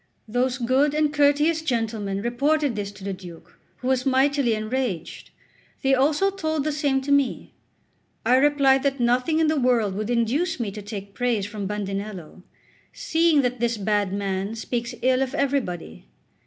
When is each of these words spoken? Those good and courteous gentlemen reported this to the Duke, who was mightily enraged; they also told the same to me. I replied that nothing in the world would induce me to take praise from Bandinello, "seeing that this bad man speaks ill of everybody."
Those 0.27 0.57
good 0.57 0.95
and 0.95 1.13
courteous 1.13 1.61
gentlemen 1.61 2.23
reported 2.23 2.75
this 2.75 2.91
to 2.93 3.03
the 3.03 3.13
Duke, 3.13 3.59
who 3.77 3.87
was 3.87 4.03
mightily 4.03 4.55
enraged; 4.55 5.29
they 5.83 5.93
also 5.93 6.31
told 6.31 6.63
the 6.63 6.71
same 6.71 7.01
to 7.01 7.11
me. 7.11 7.53
I 8.25 8.37
replied 8.37 8.81
that 8.81 8.99
nothing 8.99 9.37
in 9.37 9.45
the 9.45 9.59
world 9.59 9.93
would 9.93 10.09
induce 10.09 10.59
me 10.59 10.71
to 10.71 10.81
take 10.81 11.13
praise 11.13 11.45
from 11.45 11.67
Bandinello, 11.67 12.41
"seeing 12.91 13.43
that 13.43 13.59
this 13.59 13.77
bad 13.77 14.11
man 14.11 14.55
speaks 14.55 14.95
ill 15.03 15.21
of 15.21 15.35
everybody." 15.35 16.07